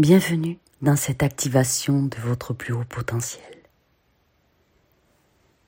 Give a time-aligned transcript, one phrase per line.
[0.00, 3.58] Bienvenue dans cette activation de votre plus haut potentiel.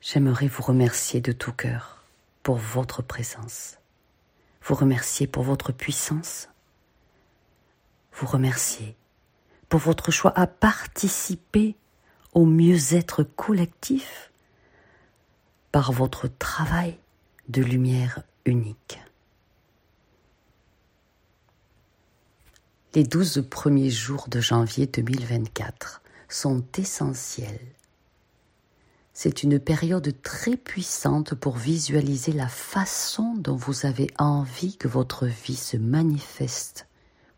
[0.01, 2.03] J'aimerais vous remercier de tout cœur
[2.41, 3.77] pour votre présence,
[4.63, 6.49] vous remercier pour votre puissance,
[8.13, 8.97] vous remercier
[9.69, 11.75] pour votre choix à participer
[12.33, 14.31] au mieux-être collectif
[15.71, 16.97] par votre travail
[17.49, 18.99] de lumière unique.
[22.95, 27.73] Les douze premiers jours de janvier 2024 sont essentiels.
[29.13, 35.25] C'est une période très puissante pour visualiser la façon dont vous avez envie que votre
[35.25, 36.87] vie se manifeste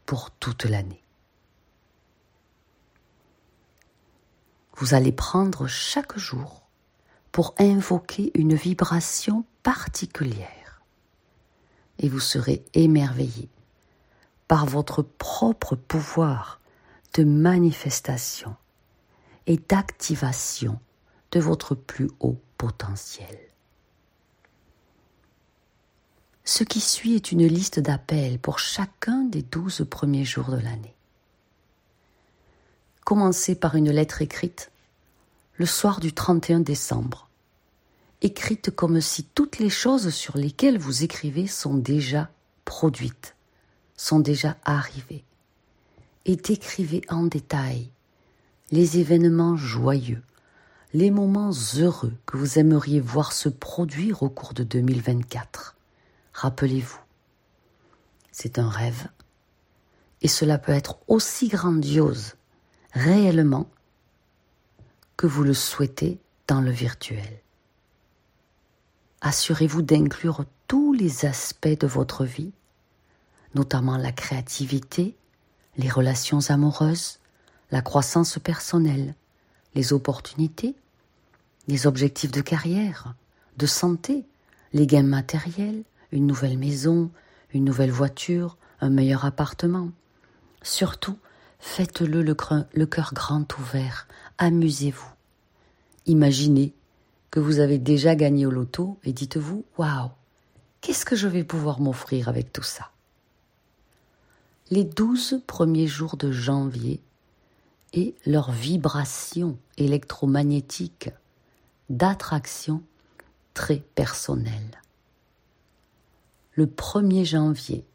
[0.06, 1.04] pour toute l'année.
[4.76, 6.68] Vous allez prendre chaque jour
[7.32, 10.82] pour invoquer une vibration particulière.
[12.00, 13.48] Et vous serez émerveillé
[14.48, 16.60] par votre propre pouvoir
[17.14, 18.56] de manifestation
[19.48, 20.80] et d'activation
[21.32, 23.40] de votre plus haut potentiel.
[26.44, 30.94] Ce qui suit est une liste d'appels pour chacun des douze premiers jours de l'année.
[33.04, 34.72] Commencez par une lettre écrite
[35.58, 37.30] le soir du 31 décembre,
[38.22, 42.30] écrite comme si toutes les choses sur lesquelles vous écrivez sont déjà
[42.66, 43.35] produites,
[43.98, 45.24] sont déjà arrivées,
[46.26, 47.90] et décrivez en détail
[48.72, 50.24] les événements joyeux,
[50.94, 55.76] les moments heureux que vous aimeriez voir se produire au cours de 2024.
[56.34, 57.00] Rappelez-vous,
[58.32, 59.08] c'est un rêve,
[60.22, 62.36] et cela peut être aussi grandiose
[62.92, 63.70] réellement
[65.18, 67.42] que vous le souhaitez dans le virtuel.
[69.22, 72.52] Assurez-vous d'inclure tous les aspects de votre vie,
[73.56, 75.16] notamment la créativité,
[75.78, 77.20] les relations amoureuses,
[77.72, 79.16] la croissance personnelle,
[79.74, 80.76] les opportunités,
[81.68, 83.16] les objectifs de carrière,
[83.58, 84.26] de santé,
[84.74, 87.10] les gains matériels, une nouvelle maison,
[87.54, 89.90] une nouvelle voiture, un meilleur appartement.
[90.62, 91.18] Surtout,
[91.60, 94.08] faites-le le, cœur grand ouvert,
[94.38, 95.10] amusez-vous.
[96.06, 96.74] Imaginez
[97.32, 100.12] que vous avez déjà gagné au loto et dites-vous Waouh,
[100.82, 102.92] qu'est-ce que je vais pouvoir m'offrir avec tout ça?
[104.72, 107.00] Les douze premiers jours de janvier
[107.94, 111.12] et leur vibration électromagnétique
[111.92, 112.82] d'attraction
[113.54, 114.82] très personnelle.
[116.54, 117.86] Le 1er janvier,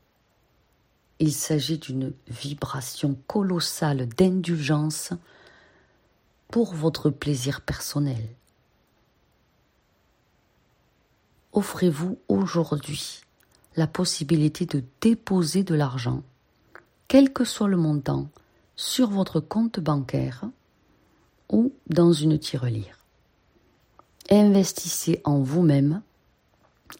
[1.19, 5.12] il s'agit d'une vibration colossale d'indulgence
[6.53, 8.28] pour votre plaisir personnel.
[11.53, 13.22] Offrez-vous aujourd'hui
[13.75, 16.22] la possibilité de déposer de l'argent,
[17.10, 18.28] quel que soit le montant,
[18.76, 20.44] sur votre compte bancaire
[21.50, 22.98] ou dans une tirelire.
[24.31, 26.03] Investissez en vous-même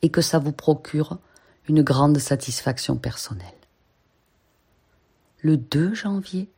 [0.03, 1.19] et que ça vous procure
[1.69, 3.47] une grande satisfaction personnelle.
[5.43, 6.51] Le 2 janvier,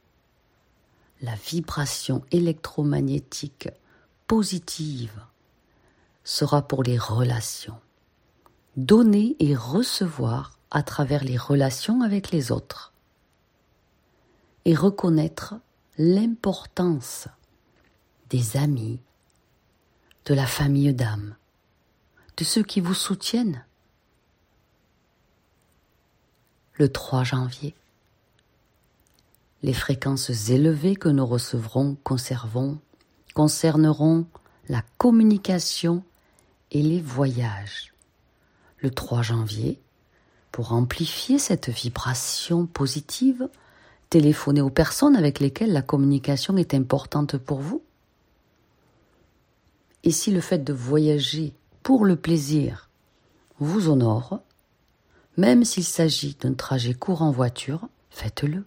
[1.20, 3.68] la vibration électromagnétique
[4.28, 5.20] positive
[6.24, 7.76] sera pour les relations.
[8.78, 12.91] Donner et recevoir à travers les relations avec les autres.
[14.64, 15.54] Et reconnaître
[15.98, 17.28] l'importance
[18.30, 19.00] des amis,
[20.24, 21.34] de la famille d'âme,
[22.36, 23.64] de ceux qui vous soutiennent.
[26.74, 27.74] Le 3 janvier,
[29.62, 32.78] les fréquences élevées que nous recevrons, conservons,
[33.34, 34.26] concerneront
[34.68, 36.02] la communication
[36.70, 37.92] et les voyages.
[38.78, 39.80] Le 3 janvier,
[40.50, 43.48] pour amplifier cette vibration positive,
[44.12, 47.82] téléphonez aux personnes avec lesquelles la communication est importante pour vous?
[50.04, 52.90] Et si le fait de voyager pour le plaisir
[53.58, 54.40] vous honore,
[55.36, 58.64] même s'il s'agit d'un trajet court en voiture, faites-le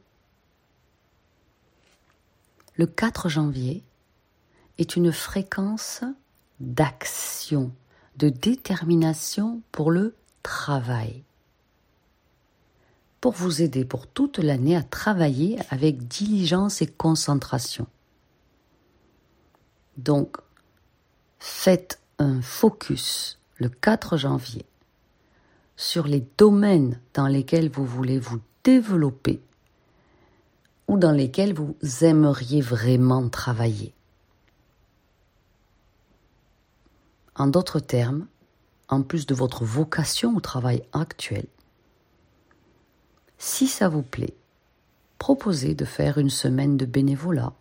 [2.77, 3.83] le 4 janvier
[4.77, 6.03] est une fréquence
[6.59, 7.71] d'action,
[8.17, 11.23] de détermination pour le travail.
[13.25, 17.87] Pour vous aider pour toute l'année à travailler avec diligence et concentration.
[19.97, 20.37] Donc,
[21.39, 24.63] faites un focus le 4 janvier
[25.75, 29.41] sur les domaines dans lesquels vous voulez vous développer
[30.87, 33.95] ou dans lesquels vous aimeriez vraiment travailler.
[37.35, 38.27] En d'autres termes,
[38.87, 41.47] en plus de votre vocation au travail actuel,
[43.37, 44.33] si ça vous plaît,
[45.17, 47.53] proposez de faire une semaine de bénévolat.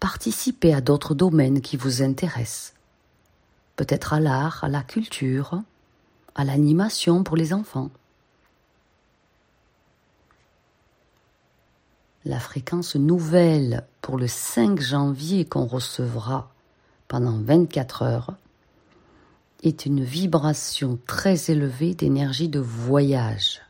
[0.00, 2.74] Participez à d'autres domaines qui vous intéressent.
[3.76, 5.62] Peut-être à l'art, à la culture,
[6.34, 7.90] à l'animation pour les enfants.
[12.24, 16.52] La fréquence nouvelle pour le 5 janvier qu'on recevra
[17.08, 18.34] pendant 24 heures
[19.62, 23.62] est une vibration très élevée d'énergie de voyage.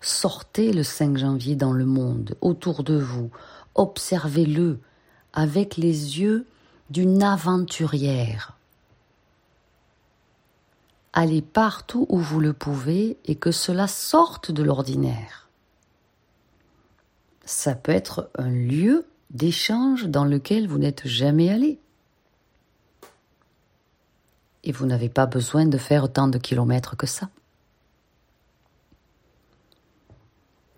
[0.00, 3.30] Sortez le 5 janvier dans le monde, autour de vous,
[3.74, 4.78] observez-le
[5.32, 6.46] avec les yeux
[6.88, 8.56] d'une aventurière.
[11.12, 15.48] Allez partout où vous le pouvez et que cela sorte de l'ordinaire.
[17.44, 21.78] Ça peut être un lieu d'échange dans lequel vous n'êtes jamais allé.
[24.62, 27.28] Et vous n'avez pas besoin de faire autant de kilomètres que ça.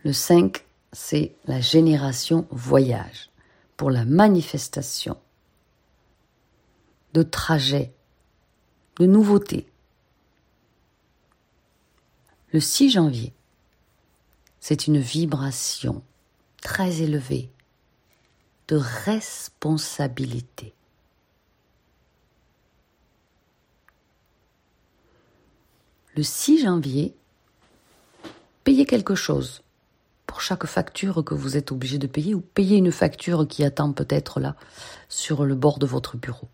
[0.04, 3.30] Le 5, c'est la génération voyage
[3.76, 5.16] pour la manifestation
[7.12, 7.94] de trajets,
[8.98, 9.68] de nouveautés.
[12.52, 13.32] Le 6 janvier,
[14.58, 16.02] c'est une vibration
[16.60, 17.48] très élevée
[18.66, 20.74] de responsabilité.
[26.16, 27.14] Le 6 janvier,
[28.64, 29.62] payez quelque chose
[30.32, 33.92] pour chaque facture que vous êtes obligé de payer ou payez une facture qui attend
[33.92, 34.56] peut-être là
[35.10, 36.48] sur le bord de votre bureau.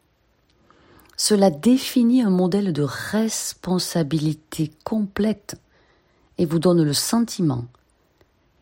[1.17, 5.61] Cela définit un modèle de responsabilité complète
[6.39, 7.67] et vous donne le sentiment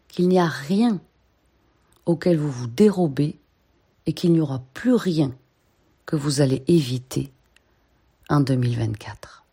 [0.08, 1.00] qu'il n'y a rien
[2.04, 3.38] auquel vous vous dérobez
[4.04, 5.34] et qu'il n'y aura plus rien
[6.04, 7.32] que vous allez éviter
[8.28, 9.46] en 2024.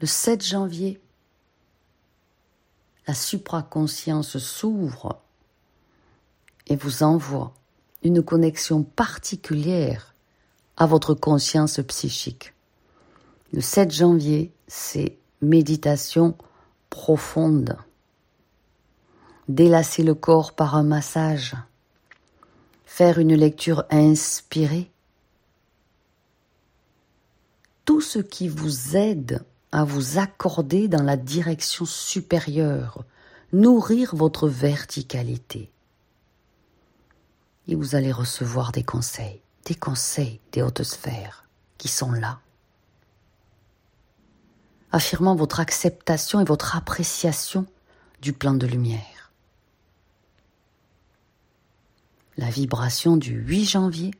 [0.00, 0.98] Le 7 janvier,
[3.08, 5.22] la supraconscience s'ouvre
[6.66, 7.54] et vous envoie
[8.02, 10.14] une connexion particulière
[10.76, 12.52] à votre conscience psychique.
[13.54, 16.36] Le 7 janvier, c'est méditation
[16.90, 17.78] profonde.
[19.48, 21.56] Délasser le corps par un massage.
[22.84, 24.90] Faire une lecture inspirée.
[27.86, 29.42] Tout ce qui vous aide
[29.72, 33.04] à vous accorder dans la direction supérieure,
[33.52, 35.70] nourrir votre verticalité
[37.68, 41.44] et vous allez recevoir des conseils, des conseils des hautes sphères
[41.76, 42.40] qui sont là,
[44.90, 47.66] affirmant votre acceptation et votre appréciation
[48.22, 49.30] du plan de lumière.
[52.38, 54.12] La vibration du 8 janvier,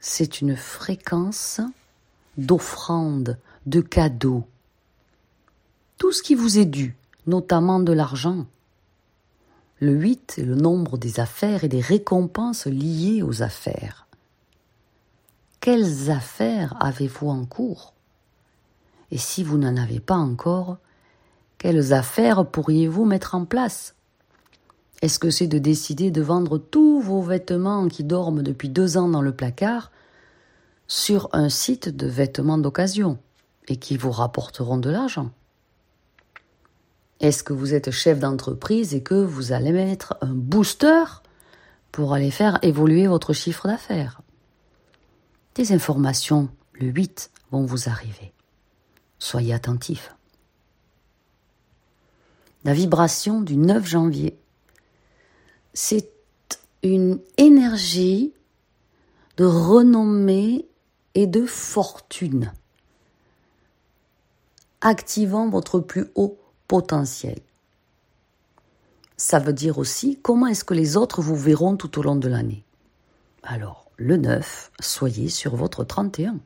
[0.00, 1.60] c'est une fréquence
[2.36, 4.44] d'offrandes, de cadeaux.
[5.98, 6.96] Tout ce qui vous est dû,
[7.26, 8.46] notamment de l'argent,
[9.78, 14.06] le 8 est le nombre des affaires et des récompenses liées aux affaires.
[15.60, 17.92] Quelles affaires avez-vous en cours?
[19.10, 20.78] Et si vous n'en avez pas encore,
[21.58, 23.94] quelles affaires pourriez-vous mettre en place?
[25.02, 29.08] Est-ce que c'est de décider de vendre tous vos vêtements qui dorment depuis deux ans
[29.08, 29.90] dans le placard
[30.88, 33.18] sur un site de vêtements d'occasion
[33.68, 35.30] et qui vous rapporteront de l'argent
[37.20, 41.04] est-ce que vous êtes chef d'entreprise et que vous allez mettre un booster
[41.90, 44.20] pour aller faire évoluer votre chiffre d'affaires?
[45.54, 48.32] Des informations, le 8, vont vous arriver.
[49.18, 50.14] Soyez attentifs.
[52.64, 54.36] La vibration du 9 janvier,
[55.72, 56.10] c'est
[56.82, 58.34] une énergie
[59.38, 60.66] de renommée
[61.16, 62.52] et de fortune,
[64.82, 67.38] activant votre plus haut potentiel.
[69.16, 72.28] Ça veut dire aussi comment est-ce que les autres vous verront tout au long de
[72.28, 72.64] l'année?
[73.42, 76.38] Alors, le 9, soyez sur votre 31.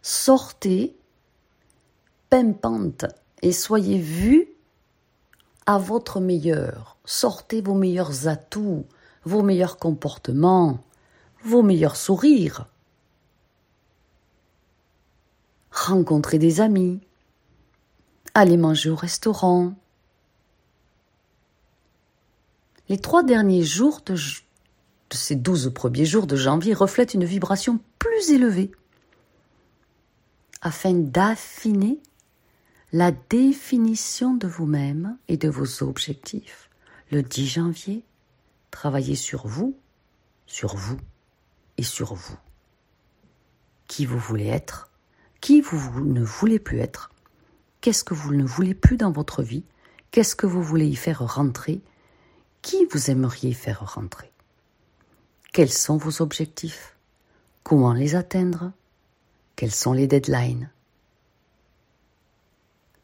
[0.00, 0.96] Sortez
[2.30, 3.04] pimpante
[3.42, 4.48] et soyez vus
[5.66, 6.96] à votre meilleur.
[7.04, 8.86] Sortez vos meilleurs atouts,
[9.26, 10.82] vos meilleurs comportements,
[11.44, 12.68] vos meilleurs sourires.
[15.72, 17.00] Rencontrez des amis,
[18.34, 19.74] aller manger au restaurant.
[22.88, 27.80] Les trois derniers jours de, de ces douze premiers jours de janvier reflètent une vibration
[27.98, 28.70] plus élevée
[30.60, 32.00] afin d'affiner
[32.92, 36.68] la définition de vous-même et de vos objectifs.
[37.10, 38.04] Le 10 janvier,
[38.70, 39.76] travaillez sur vous,
[40.46, 40.98] sur vous
[41.78, 42.36] et sur vous.
[43.88, 44.91] Qui vous voulez être,
[45.42, 47.10] qui vous ne voulez plus être,
[47.80, 49.64] qu'est-ce que vous ne voulez plus dans votre vie,
[50.12, 51.82] qu'est-ce que vous voulez y faire rentrer,
[52.62, 54.30] qui vous aimeriez y faire rentrer,
[55.52, 56.96] quels sont vos objectifs,
[57.64, 58.70] comment les atteindre,
[59.56, 60.70] quels sont les deadlines?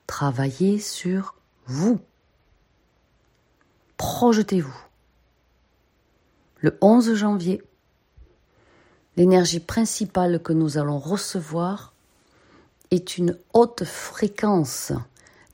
[0.07, 1.35] Travaillez sur
[1.67, 2.01] vous.
[3.97, 4.81] Projetez-vous.
[6.61, 7.63] Le 11 janvier,
[9.17, 11.95] l'énergie principale que nous allons recevoir
[12.91, 14.93] est une haute fréquence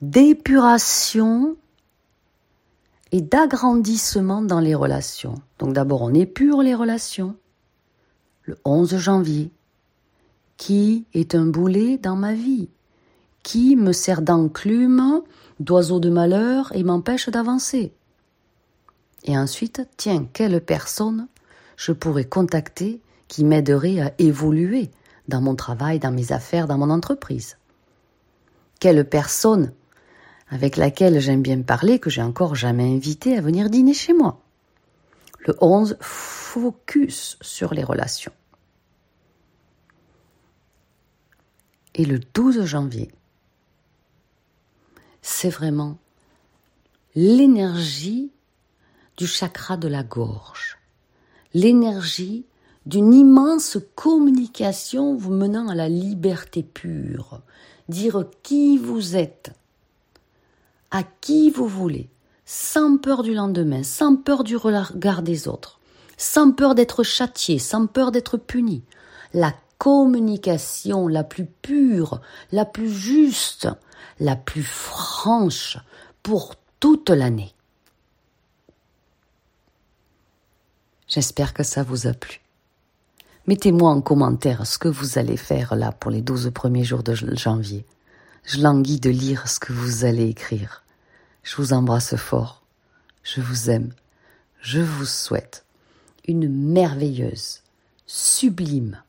[0.01, 1.55] d'épuration
[3.11, 5.35] et d'agrandissement dans les relations.
[5.59, 7.35] Donc d'abord on épure les relations
[8.45, 9.51] le 11 janvier.
[10.57, 12.69] Qui est un boulet dans ma vie?
[13.43, 15.21] Qui me sert d'enclume,
[15.59, 17.91] d'oiseau de malheur et m'empêche d'avancer?
[19.25, 21.27] Et ensuite, tiens, quelle personne
[21.77, 24.91] je pourrais contacter qui m'aiderait à évoluer?
[25.27, 27.57] Dans mon travail, dans mes affaires, dans mon entreprise.
[28.79, 29.73] Quelle personne
[30.49, 34.41] avec laquelle j'aime bien parler que j'ai encore jamais invité à venir dîner chez moi.
[35.39, 38.31] Le 11, focus sur les relations.
[41.95, 43.11] Et le 12 janvier,
[45.21, 45.97] c'est vraiment
[47.15, 48.31] l'énergie
[49.17, 50.77] du chakra de la gorge,
[51.53, 52.45] l'énergie
[52.85, 57.41] d'une immense communication vous menant à la liberté pure,
[57.89, 59.51] dire qui vous êtes,
[60.91, 62.09] à qui vous voulez,
[62.45, 65.79] sans peur du lendemain, sans peur du regard des autres,
[66.17, 68.83] sans peur d'être châtié, sans peur d'être puni.
[69.33, 73.67] La communication la plus pure, la plus juste,
[74.19, 75.77] la plus franche
[76.23, 77.53] pour toute l'année.
[81.07, 82.44] J'espère que ça vous a plu.
[83.47, 87.13] Mettez-moi en commentaire ce que vous allez faire là pour les douze premiers jours de
[87.13, 87.85] janvier.
[88.43, 90.83] Je languis de lire ce que vous allez écrire.
[91.43, 92.63] Je vous embrasse fort.
[93.23, 93.91] Je vous aime.
[94.61, 95.63] Je vous souhaite
[96.27, 97.61] une merveilleuse,
[98.07, 98.99] sublime,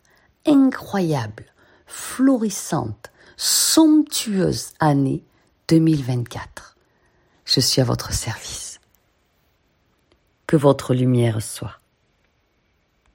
[0.46, 1.46] incroyable,
[1.86, 5.24] florissante, somptueuse année
[5.68, 6.76] 2024.
[7.46, 8.80] Je suis à votre service.
[10.46, 11.80] Que votre lumière soit.